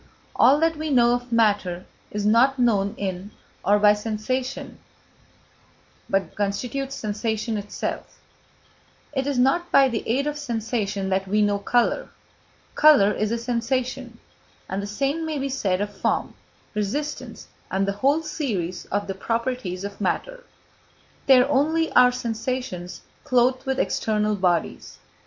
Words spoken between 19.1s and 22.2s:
properties of matter. They are only our